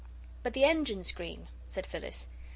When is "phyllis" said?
1.85-2.27